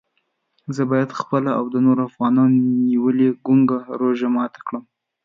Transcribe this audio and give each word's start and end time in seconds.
زه 0.75 0.81
باید 0.91 1.17
خپله 1.19 1.51
او 1.59 1.65
د 1.73 1.75
نورو 1.85 2.01
افغانانو 2.09 2.57
نیولې 2.87 3.27
ګونګه 3.45 3.79
روژه 4.01 4.27
ماته 4.35 4.59
کړم. 4.67 4.83